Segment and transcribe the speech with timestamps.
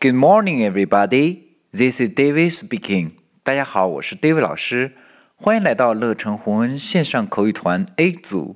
[0.00, 1.56] Good morning, everybody.
[1.72, 3.16] This is David speaking.
[3.42, 4.92] 大家好，我是 David 老师，
[5.34, 8.54] 欢迎来到乐成红恩线上口语团 A 组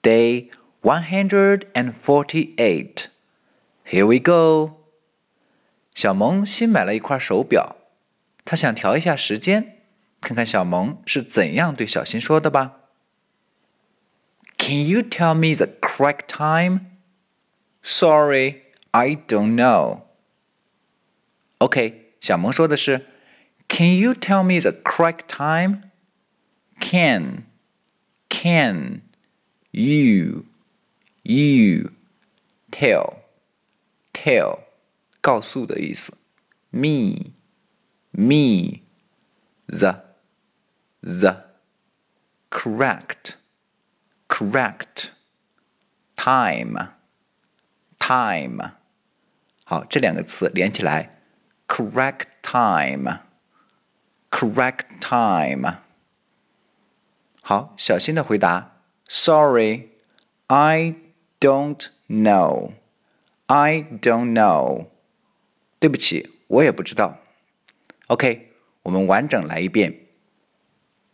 [0.00, 0.50] ，Day
[0.82, 3.06] one hundred and forty-eight.
[3.84, 4.74] Here we go.
[5.92, 7.74] 小萌新买了一块手表，
[8.44, 9.78] 她想调一下时间，
[10.20, 12.76] 看看小萌是怎样对小新说的吧。
[14.56, 16.82] Can you tell me the correct time?
[17.82, 18.60] Sorry,
[18.92, 20.05] I don't know.
[21.58, 23.06] OK，小萌说的是
[23.68, 25.90] ，Can you tell me the correct time?
[26.78, 27.44] Can,
[28.28, 29.00] can,
[29.70, 30.44] you,
[31.22, 31.92] you,
[32.70, 33.20] tell,
[34.12, 34.58] tell，
[35.22, 36.18] 告诉的意思。
[36.68, 37.32] Me,
[38.10, 38.82] me,
[39.66, 40.02] the,
[41.00, 41.44] the,
[42.50, 43.36] correct,
[44.28, 45.08] correct,
[46.16, 46.90] time,
[47.98, 48.72] time。
[49.64, 51.15] 好，这两个词连起来。
[51.66, 53.20] correct time,
[54.30, 55.78] correct time。
[57.42, 59.88] 好，小新的回答：Sorry,
[60.48, 60.94] I
[61.40, 62.72] don't know.
[63.46, 64.86] I don't know.
[65.78, 67.18] 对不起，我也不知道。
[68.08, 70.00] OK，我们完整来一遍。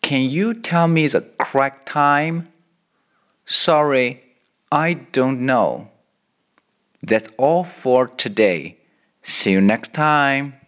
[0.01, 2.49] Can you tell me the correct time?
[3.47, 4.19] Sorry,
[4.71, 5.87] I don't know.
[7.03, 8.77] That's all for today.
[9.25, 10.62] See you next time.